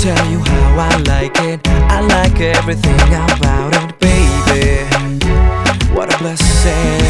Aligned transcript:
tell 0.00 0.30
you 0.30 0.38
how 0.38 0.88
I 0.88 0.96
like 1.02 1.36
it. 1.42 1.60
I 1.68 2.00
like 2.00 2.40
everything 2.40 2.94
about 2.94 3.74
it, 3.76 3.98
baby. 3.98 4.88
What 5.94 6.14
a 6.14 6.16
blessing. 6.16 7.02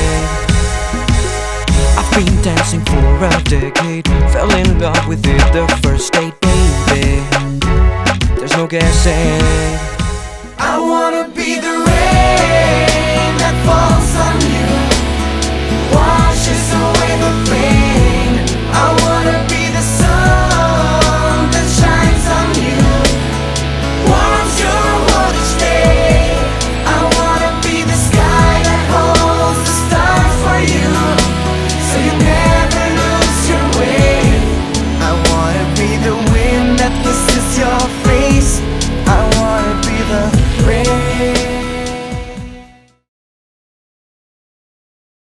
I've 1.96 2.10
been 2.12 2.42
dancing 2.42 2.80
for 2.80 3.24
a 3.24 3.42
decade. 3.44 4.08
Fell 4.32 4.50
in 4.56 4.80
love 4.80 5.06
with 5.06 5.24
it 5.24 5.52
the 5.52 5.68
first 5.82 6.12
date, 6.12 6.34
baby. 6.40 7.22
There's 8.36 8.56
no 8.56 8.66
guessing. 8.66 9.79